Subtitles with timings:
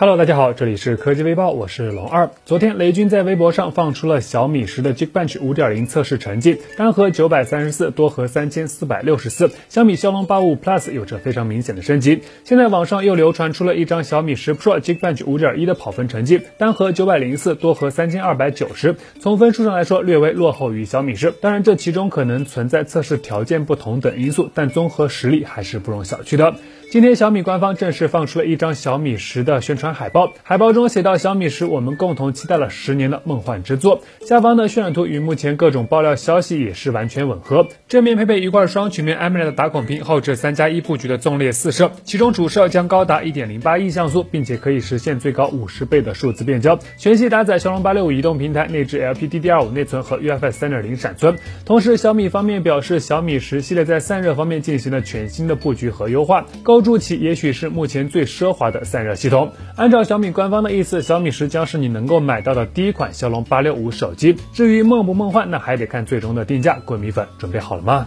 [0.00, 2.30] Hello，大家好，这里是科技微报，我是龙二。
[2.46, 12.22] 昨天雷军在微博上放出了小米十的 Geekbench 5.0测试成绩，单核934，多核3464，相比骁龙八五 Plus 有着非常明显的升级。
[12.44, 21.30] 现在网上又流传出了一张小米十 Pro Geekbench 5.1的跑分成绩，单核904，多核3290，从分数上来说略微落后于小米十。
[21.30, 26.54] 当然，这其中可能存在测试条件不同等因素，但综合实力还是不容小觑的。
[26.90, 34.02] 今天小米官方正式放出了一张小米十的宣传海报，海报中写到小米十，我们共同期待了十年的梦幻之作。
[34.20, 37.68] 下方的渲染图与目前各种爆料消息也是完全吻合。
[37.88, 46.78] 正面配备一块双曲面 AMOLED 的打孔屏，后置三加一布局的纵列四摄，其中主摄将高达一点零八亿像素，并且可以实现最高五十倍的数字变焦。
[46.96, 51.36] 全系搭载骁龙八六五移动平台，内置 LPDDR5 内存和 UFS 三点零闪存。
[51.64, 56.46] 同时，小米方面表示，小米十系列在散热方面进行了全新的布局和优化。
[56.62, 59.52] 高筑起也许是目前最奢华的散热系统。
[59.80, 64.36] 按照小米官方的意思，小米十将是你能够买到的第一款骁龙八六五手机。
[64.52, 66.78] 至于梦不梦幻，那还得看最终的定价。
[66.84, 68.04] 各位米粉准备好了吗？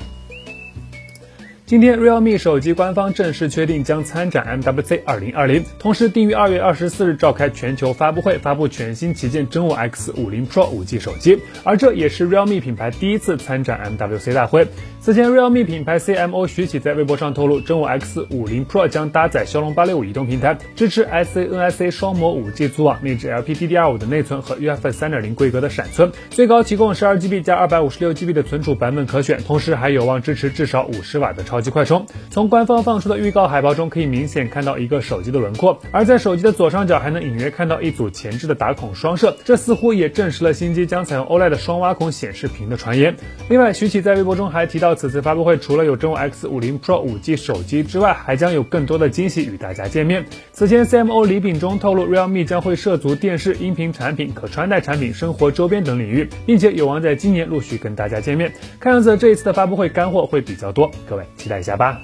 [1.74, 11.40] 今天，realme 手机官方正式确定将参展 MWC 二零二零，同时定于二月二十四日召开全球发布会，发布全新旗舰真我 X 五零 Pro 五 G 手机。
[11.64, 14.68] 而这也是 realme 品牌第一次参展 MWC 大会。
[15.02, 24.92] 此前，realme 品牌 CMO 徐启在微博上透露，真我 X 五零 Pro 将搭载骁龙八六五移动平台，支持 SA NSA 双模五 G 组网，内置 LPDDR 五的内存和 UFS
[24.92, 32.06] 三点零规格的闪存，最高提供十二 GB 加二百五十六 GB 的存储版本可选，同时还有望支持至少五十瓦的超级快充。
[32.30, 43.16] 从官方放出的预告海报中，可以明显看到一个手机的轮廓，而在手机的左上角还能隐约看到一组前置的打孔双摄，这似乎也证实了新机将采用 OLED 双挖孔显示屏的传言。
[43.50, 50.26] 另外，徐启在微博中还提到，此次发布会除了有真我 X 五零 Pro 五 G 手机之外，还将有更多的惊喜与大家见面。
[50.52, 58.54] 此前，CMO 李秉忠透露，realme 将会涉足电视、音频产品、可穿戴产品、生活周边等领域，并且有望在今年陆续跟大家见面。
[58.80, 62.02] 看样子这一次的发布会干货会比较多，各位期待一下吧。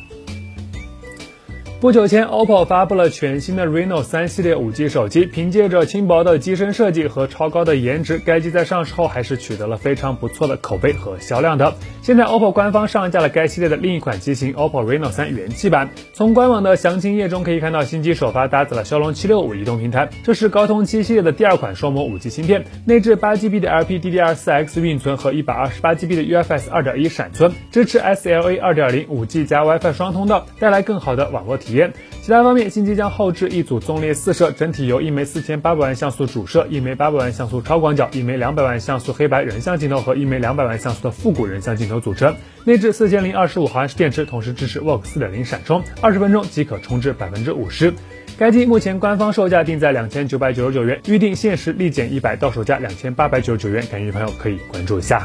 [1.81, 11.73] 不久前，OPPO 发布了全新的 Reno 三系列 5G 手机，凭借着轻薄的机身设计和超高的颜值，该机在上市后还是取得了非常不错的口碑和销量的。
[12.01, 15.89] 现在，OPPO 官方上架了该系列的另一款机型 OPPO Reno 3元气版。
[16.11, 29.93] 从官网的详情页中可以看到，新机首发搭载了骁龙765移动平台，这是高通七系列的第二款双模 5G 芯片，内置 8GB 的 LPDDR4X 运存和 128GB 的 UFS 2.1闪存，支持 SLA 2.0 5G 加 WiFi
[29.93, 31.68] 双通道，带来更好的网络体。
[31.69, 31.93] 体验。
[32.23, 42.35] 其他方面，新机将后置一组纵列四摄，整体由一枚四千八百万像素主摄、一枚八百万像素超广角、一枚两百万像素黑白人像镜头和一枚两百万像素的复古人像镜头组成。
[42.65, 47.93] 内置四千零二十五毫安时电池，同时支持 VOOC 四点零闪充，二十分钟即可充至百分之五十。
[48.37, 53.85] 该机目前官方售价定在两千九百九十九元，预定限时立减一百，到手价两千八百九十九元。
[53.91, 55.23] 感兴趣朋友可以关注一下。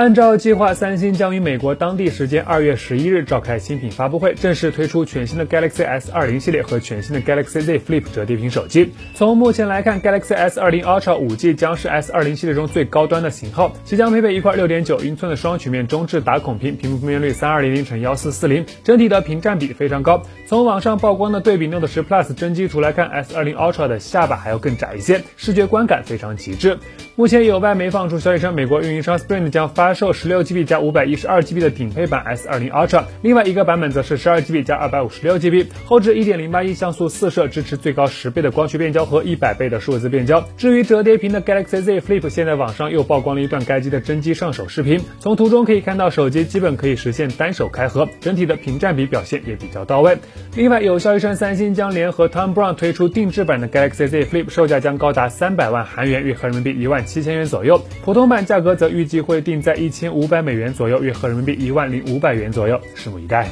[0.00, 8.94] 按照计划，三星将于美国当地时间二月十一日召开新品发布会，正式推出全新的 Galaxy S 二零系列和全新的 Galaxy Z Flip 折叠屏手机。
[9.14, 20.22] 从目前来看，Galaxy S 二零 Ultra 五 G 将是 S 二零系列中最高端的型号，其将配备一块六点九英寸的双曲面中置打孔屏，屏幕分辨率三二零零乘幺四四零，整体的屏占比非常高。
[20.46, 26.78] 从网上曝光的对比 Note 十 Plus 真机图来看，S 二零 Ultra 的下巴还要更窄一些，视觉观感非常极致。
[27.20, 40.42] 目前有外媒放出消息称，美国运营商 Sprint 将发售十六 GB 加五百一十二 GB 的顶配版 S 二零 Ultra，另外一个版本则是十二 GB 加二百五十六 GB，后置一点零八亿像素四摄，支持最高十倍的光学变焦和一百倍的数字变焦。
[40.56, 50.16] 至于折叠屏的 Galaxy Z Flip，现在网上又曝光了一段该机的真机上手视频，从图中可以看到手机基本可以实现单手开合，整体的屏占比表现也比较到位。
[50.56, 57.04] 另外有消息称，三星将联合 Tom Brown 推出定制版的 Galaxy Z Flip，售价将高达三百万韩元，约合人民币一万。
[57.10, 63.48] 七千元左右，普通版价格则预计会定在一千五百美元左右，约合人民币一万零五百元左右，拭目以待。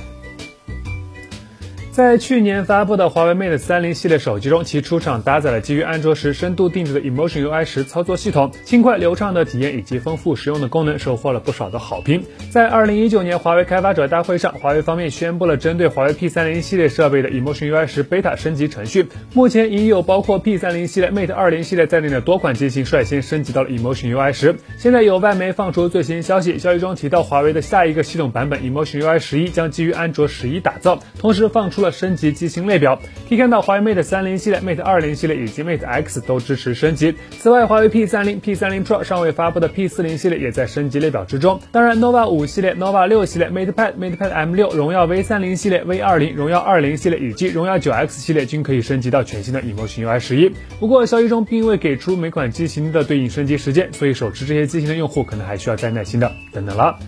[1.99, 12.23] 在去年发布的华为 Mate 三零系列手机中，其出厂搭载了基于安卓十深度定制的 Emotion UI 十操作系统，轻快流畅的体验以及丰富实用的功能，收获了不少的好评。
[12.53, 19.09] 在二零一九年华为开发者大会上，华为方面宣布了针对华为 P 三零系列设备的 Emotion UI 十 Beta 升级程序。
[19.35, 24.55] 目前已有包括 P 三零系列、Mate 二零系列在内的多款机型率先升级到了 Emotion UI 十。
[24.79, 31.88] 现在有外媒放出最新消息，消息中提到华为的下一个系统版本 Emotion UI 十一将基于安卓十一打造，同时放出了。
[31.91, 32.97] 升级机型列表，
[33.29, 37.15] 可以看到华为 Mate 三零系列、Mate 二零系列以及 Mate X 都支持升级。
[37.39, 41.61] 此外，华为 P 三零、P 三零 Pro 尚未发布的 P 四零系列也在升级列表之中。
[41.73, 50.51] 当然，nova 五系列、nova 六系列、MatePad、MatePad M 六、荣耀 V 三零系列、V 二零、荣耀二零系列以及荣耀九 X 系列均可以升级到全新的 Emotion UI 十一。
[50.79, 56.99] 不过，消息中并未给出每款机型的对应升级时间，所以手持这些机型的用户可能还需要再耐心的等等了。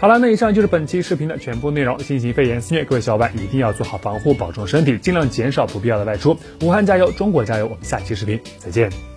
[0.00, 1.98] 好了，那以上就是本期视频的全部内容。
[2.00, 6.34] 新型肺炎肆虐，各位小伙伴一定要做好防护，保重身体，尽量减少不必要的外出。
[6.62, 7.66] 武汉加油，中国加油！
[7.66, 9.09] 我们下期视频再见。